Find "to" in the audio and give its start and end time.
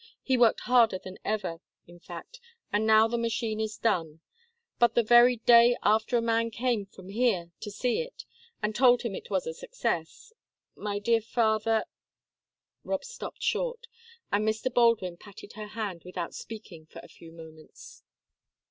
7.59-7.69